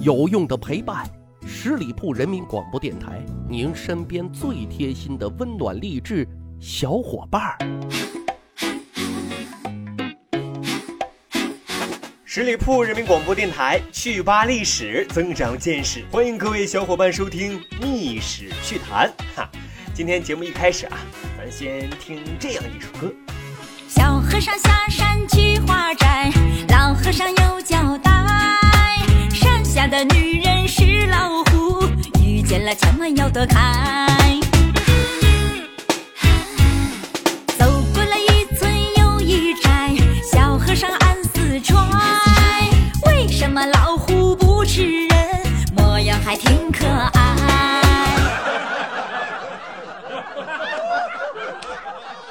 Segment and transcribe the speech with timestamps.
[0.00, 1.08] 有用的陪伴，
[1.46, 6.26] 十里铺人民广播电台，您身边最贴心的温暖励志
[6.58, 7.58] 小伙伴儿。
[12.24, 19.48] 十里铺人民广播电台，趣吧历史，增长见识，欢迎各位小伙伴收听《密史趣谈》哈。
[19.92, 20.96] 今天节目一开始啊，
[21.36, 23.12] 咱先听这样一首歌。
[23.86, 26.32] 小和尚下山去化斋，
[26.70, 28.11] 老和尚有交代。
[29.82, 31.82] 家的女人是老虎，
[32.22, 34.38] 遇见了千万要躲开。
[37.58, 39.90] 走过了一村又一寨，
[40.32, 41.76] 小和尚暗自揣，
[43.06, 45.18] 为什么老虎不吃人？
[45.74, 47.36] 模样还挺可爱。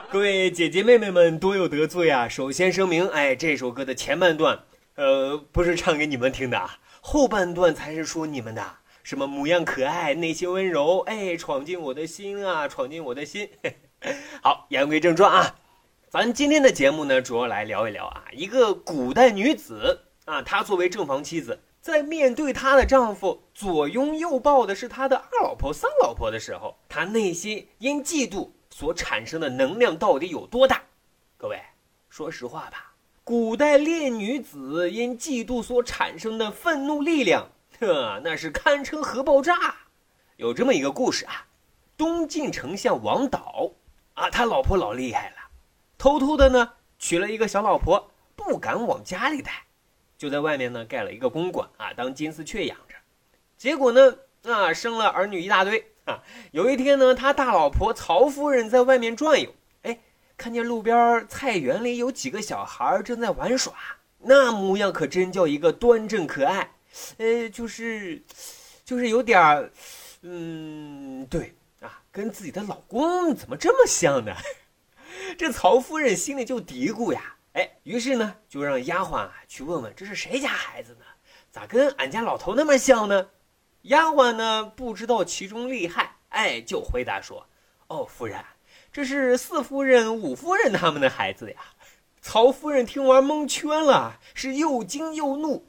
[0.10, 2.26] 各位姐姐妹妹们多有得罪啊！
[2.26, 4.60] 首先声明，哎，这首歌的前半段，
[4.96, 8.76] 呃，不是唱给你们听的，后半段才是说你们的。
[9.02, 13.50] 什么模样可爱，内心温柔，哎，闯进我的心啊，闯进我的心。
[14.40, 15.56] 好，言归正传啊，
[16.08, 28.50] 咱今天的节目呢，主要来聊一聊啊，一个古代女子啊，她作为正房妻子，在面对她的丈夫左拥右抱的是她的二老婆、三老婆的时候，她内心因嫉妒。
[28.70, 30.82] 所产生的能量到底有多大？
[31.36, 31.62] 各位，
[32.10, 32.93] 说实话吧，
[33.26, 37.48] 古代恋女子因嫉妒所产生的愤怒力量，
[37.80, 39.76] 呵，那是堪称核爆炸。
[40.36, 41.46] 有这么一个故事啊，
[41.96, 43.70] 东晋丞相王导
[44.12, 45.36] 啊，他老婆老厉害了，
[45.96, 49.64] 偷偷的呢娶了一个小老婆，不敢往家里带，
[50.18, 52.94] 就在外面呢盖了一个公馆啊，当金丝雀养着。
[53.56, 55.92] 结果呢，啊，生了儿女一大堆。
[56.04, 56.22] 啊，
[56.52, 59.54] 有一天呢，他大老婆曹夫人在外面转悠，
[60.36, 63.74] 看见路边菜园里有几个小孩正在玩耍，
[64.18, 66.72] 那模样可真叫一个端正可爱，
[67.18, 68.22] 呃，就是，
[68.84, 69.70] 就是有点儿，
[70.22, 74.34] 嗯，对啊，跟自己的老公怎么这么像呢？
[75.38, 81.04] 这曹夫人心里就嘀咕呀，哎，于是呢，就让丫鬟去问问这是谁家孩子呢？
[81.50, 83.28] 咋跟俺家老头那么像呢？
[83.82, 87.46] 丫鬟呢不知道其中厉害，哎，就回答说
[87.86, 88.42] ：“哦，夫人，
[88.94, 91.56] 这是四夫人、五夫人他们的孩子呀。”
[92.22, 95.66] 曹夫人听完蒙圈了，是又惊又怒。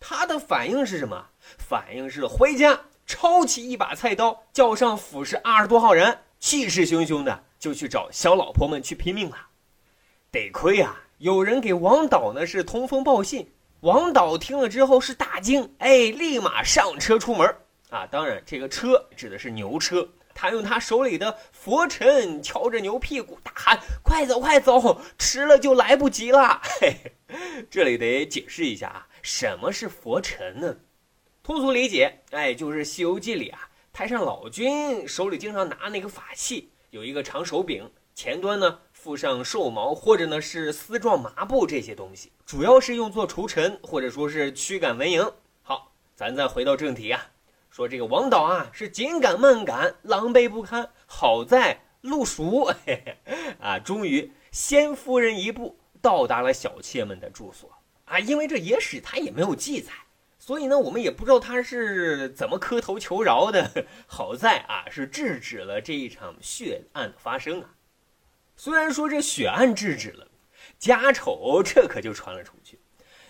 [0.00, 1.28] 她的反应是什么？
[1.56, 9.36] 反应是回家抄起一把菜刀，叫上府士二十多号人，气势汹汹的就去找小老婆们去拼命了。
[10.32, 13.48] 得亏啊，有人给王导呢是通风报信。
[13.82, 17.46] 王导听了之后是大惊，哎，立马上车出门
[17.88, 18.04] 啊！
[18.10, 20.06] 当然，这个车指的是牛车。
[20.34, 26.96] 他用他手里的佛尘敲着牛屁股，大喊：“快走，快走，迟了就来不及了！”嘿
[27.28, 30.76] 嘿，这里得解释一下啊，什么是佛尘呢？
[31.42, 38.80] 通俗理解，哎，就是《西游记》里啊，太上老君手里经常拿那个法器，有一个长手柄，前端呢。
[39.04, 45.30] 附上兽毛，或者呢是丝状麻布这些东西，主要是用作除尘，或者说是驱赶蚊蝇。
[45.62, 47.26] 好，咱再回到正题啊，
[47.74, 50.88] 说这个王导啊是紧赶慢赶，狼狈不堪。
[51.06, 53.16] 好在路熟，嘿嘿
[53.60, 57.68] 啊，终于先夫人一步到达了小妾们的住所
[58.04, 58.20] 啊。
[58.20, 59.90] 因为这野史他也没有记载，
[60.38, 63.68] 所以呢我们也不知道他是怎么磕头求饶的。
[64.06, 67.74] 好在啊是制止了这一场血案的发生啊。
[68.56, 70.28] 虽然说这血案制止了，
[70.78, 72.78] 家丑这可就传了出去。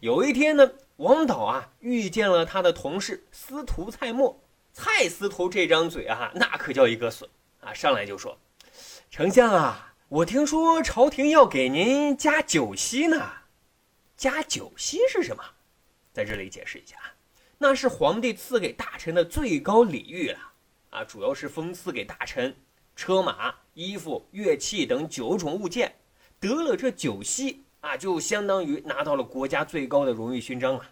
[0.00, 4.40] 有一天呢，王导啊遇见了他的同事司徒蔡墨。
[4.72, 7.28] 蔡司徒这张嘴啊，那可叫一个损
[7.60, 7.74] 啊！
[7.74, 8.38] 上来就说
[9.10, 13.28] ：“丞相啊，我听说朝廷要给您加九锡呢。
[14.16, 15.42] 加九锡是什么？
[16.12, 17.10] 在这里解释一下啊，
[17.58, 20.38] 那是皇帝赐给大臣的最高礼遇了
[20.90, 22.54] 啊，主要是封赐给大臣。”
[22.94, 25.92] 车马、衣服、乐器等九种物件，
[26.38, 30.82] 得了这九锡啊，就相当于拿到了国家最高的荣誉勋章了。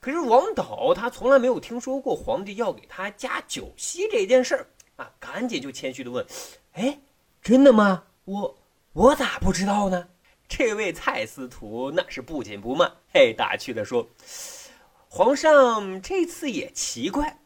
[0.00, 4.66] 可是王导他从来没有听说过皇帝要给他加九锡这件事儿
[4.96, 6.24] 啊，赶紧就谦虚的问
[6.72, 6.98] ：“哎，
[7.42, 8.04] 真的吗？
[8.24, 8.58] 我
[8.92, 10.08] 我咋不知道呢？”
[10.48, 14.08] 这位蔡司徒那是不紧不慢，嘿，打趣的说
[15.08, 17.38] ：“皇上这次也奇怪。”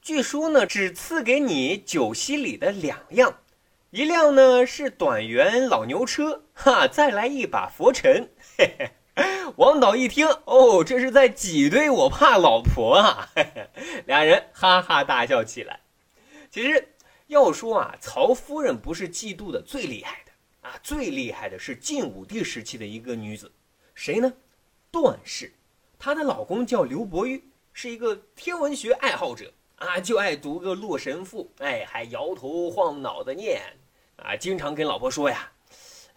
[0.00, 3.38] 据说呢，只赐给你九锡里的两样，
[3.90, 8.28] 一辆呢是短圆老牛车，哈，再来一把佛尘。
[8.58, 8.90] 嘿嘿，
[9.56, 13.30] 王导一听，哦，这是在挤兑我怕老婆啊！
[13.34, 15.80] 嘿嘿，俩人哈哈大笑起来。
[16.50, 16.86] 其实
[17.28, 23.50] 要说啊，曹夫人不是嫉妒的最厉害的啊，最厉害的是晋武帝时期的一个女子，
[23.94, 24.30] 谁呢？
[24.90, 25.50] 段氏，
[25.98, 27.42] 她的老公叫刘伯玉。
[27.72, 33.62] 是一个天文学爱好者啊，就爱读个《洛神赋》，哎，还摇头晃脑的念
[34.16, 35.52] 啊，经常跟老婆说呀：“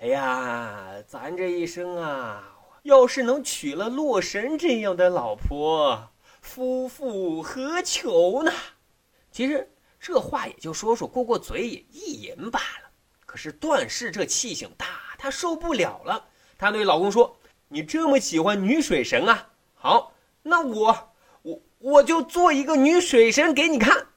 [0.01, 6.09] 哎呀，咱这一生啊，要是能娶了洛神这样的老婆，
[6.41, 8.51] 夫复何求呢？”
[9.31, 12.89] 其实这话也就说说过过嘴，瘾意淫罢了。
[13.27, 14.87] 可是段氏这气性大，
[15.19, 16.25] 她受不了了，
[16.57, 17.37] 她对老公说
[17.69, 19.49] ：“你这么喜欢女水神啊？
[19.75, 21.09] 好，那我。”
[21.83, 24.10] 我就做一个女水神给你看。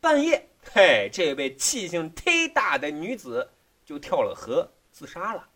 [0.00, 3.48] 半夜，嘿，这位气性忒大的女子
[3.86, 5.48] 就跳了河自杀了。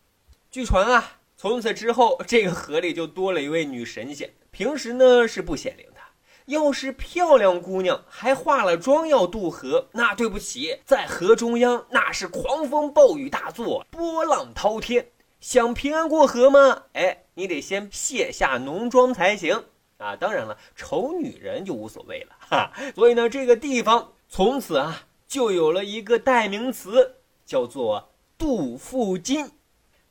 [0.49, 4.31] 据传啊，从此之后，这个河里就多了一位女神仙。
[4.49, 6.01] 平时呢是不显灵的。
[6.47, 15.11] 要是漂亮姑娘还化了妆要渡河，那对不起，在河中央那是狂风暴雨大作，波浪滔天。
[15.39, 16.83] 想平安过河吗？
[16.93, 19.63] 哎，你得先卸下浓妆才行。
[20.01, 22.73] 啊，当然了，丑女人就无所谓了哈。
[22.95, 29.51] 所以呢，这个地方从此啊就有了一个代名词，叫做杜富金。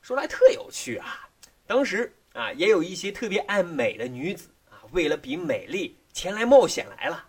[0.00, 1.28] 说来特有趣啊，
[1.66, 7.26] 当时啊也有一些特别爱美的女子啊，为了比美丽前来冒险来了。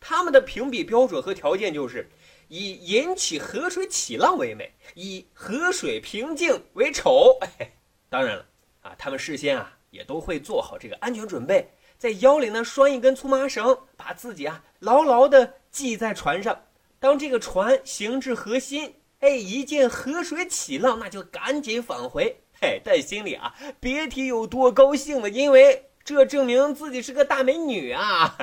[0.00, 2.08] 他们的评比标准和条件就是
[2.48, 7.38] 以引起河水起浪为美，以河水平静为丑。
[8.08, 8.46] 当然了
[8.80, 11.68] 啊，他们事先啊也都会做好这个安全准备。
[11.98, 16.62] 在腰里呢拴一根粗麻绳，把自己啊牢牢的系在船上。
[17.00, 22.40] 当这个船行至河心，哎，一见河水起浪，那就赶紧返回。
[22.60, 28.36] 嘿，在心里啊别提有多高兴了，因为这证明自己是个大美女啊。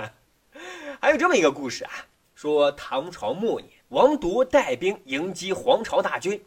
[0.99, 1.91] 还有这么一个故事啊，
[2.33, 6.43] 说唐朝末年，王铎带兵迎击黄巢大军。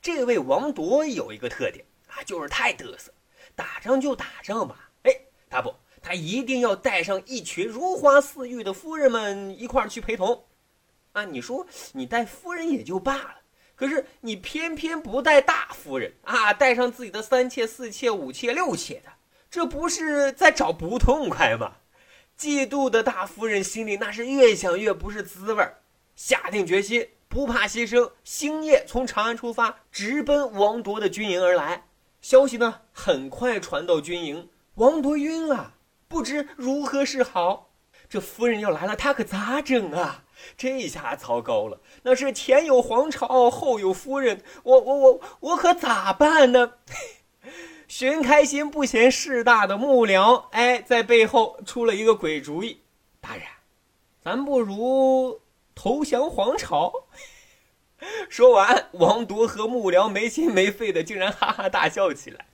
[0.00, 3.12] 这位王铎有一个特点啊，就是太嘚瑟，
[3.56, 4.90] 打仗就打仗吧。
[5.02, 5.12] 哎，
[5.50, 5.74] 他不。
[6.06, 10.44] 他一定要带上一群如花似玉的夫人们一块儿去陪同，
[11.10, 13.40] 啊，你说你带夫人也就罢了，
[13.74, 19.10] 可是你偏偏不带大夫人啊，带上自己的三妾、四妾、五妾、六妾的，
[19.50, 21.78] 这不是在找不痛快吗？
[22.38, 25.78] 嫉妒的大夫人心里那是越想越不是滋味儿，
[26.14, 31.88] 下定决心不怕牺牲，星夜从长安出发，直奔王铎的军营而来。
[32.20, 35.72] 消息呢，很快传到军营，王铎晕了。
[36.08, 37.70] 不知如何是好，
[38.08, 40.24] 这夫人要来了，他可咋整啊？
[40.56, 46.74] 这下糟糕了，那是前有皇朝，后有夫人，我我我我可咋办呢？
[47.88, 52.82] 寻开心不嫌事大的幕僚，哎，在背后出了一个鬼主意。
[53.20, 53.44] 大人，
[54.22, 55.40] 咱不如
[55.74, 56.92] 投降皇朝。
[58.28, 62.46] 说完，王铎和幕僚没心没肺的，竟然哈哈大笑起来。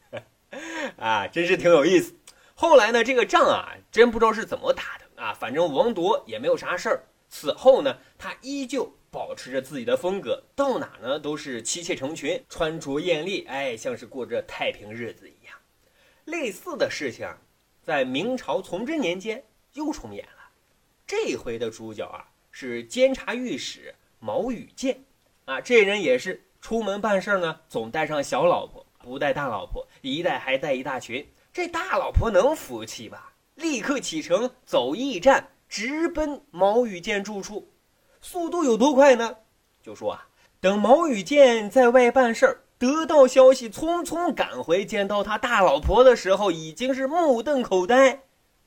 [0.96, 2.14] 啊，真是挺有意思。
[2.62, 5.34] 后来呢，这个仗啊，真不知道是怎么打的啊。
[5.34, 7.04] 反正王铎也没有啥事儿。
[7.28, 15.56] 此后呢，他依旧保持着自己的风格，到哪呢都是妻妾成群，穿着艳丽，哎，像是过着太平日子一样。
[16.26, 17.28] 类似的事情，
[17.82, 19.42] 在明朝崇祯年间
[19.72, 20.48] 又重演了。
[21.04, 25.02] 这回的主角啊是监察御史毛羽建，
[25.46, 31.26] 啊，这人也是出门办事呢，总带上小老婆，不带大老婆，一带还带一大群。
[31.52, 33.34] 这大老婆能服气吧？
[33.56, 37.68] 立刻启程走驿站，直奔毛羽建住处。
[38.22, 39.36] 速度有多快呢？
[39.82, 40.28] 就说啊，
[40.60, 48.22] 等毛羽建在外办事儿，得到消息，匆匆赶回，见到他大老婆的时候，已经是目瞪口呆。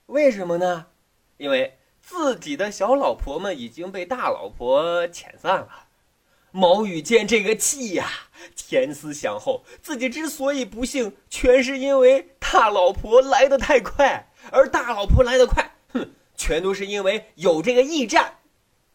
[0.06, 0.86] 为什么呢？
[1.38, 5.88] 因为自己的小老婆们已经被大老婆遣散了。
[6.52, 8.08] 毛羽见这个气呀，
[8.56, 18.40] 前思想后，自己之所以不幸，全是因为大老婆来得太快，而大老婆来得快，哼，全都是因为有这个驿站，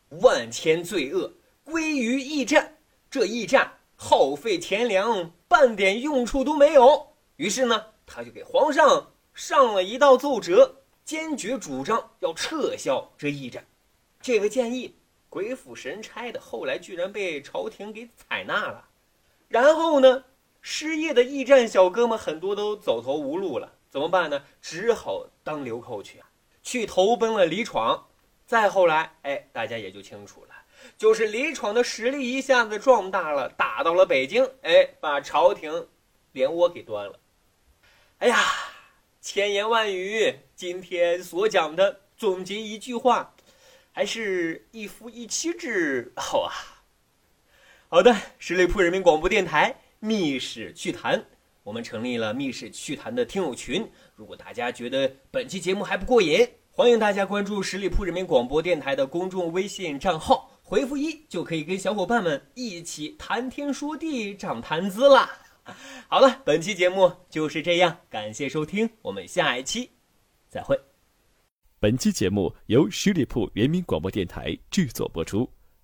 [0.09, 2.79] 万千罪恶归于驿站，
[3.11, 7.09] 这驿站耗费钱粮，半点用处都没有。
[7.37, 13.67] 于是呢，他就给皇上上了一道奏折，坚决主张要撤销这驿站。
[14.23, 14.97] 这个建议。
[15.29, 18.89] 鬼斧神差的，后来居然被朝廷给采纳了。
[19.47, 20.25] 然后呢，
[20.61, 24.45] 失业的驿站小哥们很多都走投无路了，怎么办呢？
[24.61, 26.31] 只好当流寇去啊，
[26.63, 28.07] 去投奔了李闯。
[28.47, 30.55] 再后来，哎，大家也就清楚了，
[30.99, 35.89] 就是李闯的实力一下子壮大了，打到了北京，哎，把朝廷
[36.33, 37.19] 连窝给端了。
[38.19, 38.39] 哎呀，
[39.21, 43.35] 千言万语，今天所讲的总结一句话。
[43.93, 46.55] 还是一夫一妻制好啊！
[47.89, 51.19] 好的，十里铺人民广播电台《密室趣谈》，
[51.63, 53.87] 我们成立了《密室趣谈》的听友群。
[54.17, 65.31] 如果大家觉得本期节目还不过瘾，欢迎大家关注十里铺人民广播电台的公众微信账号，回复一就可以跟小伙伴们一起谈天说地、长谈资啦。
[66.09, 69.91] 好了，本期节目就是这样，感谢收听，我们下一期
[70.49, 70.81] 再会。
[71.79, 75.47] 本期节目由十里铺人民广播电台制作播出。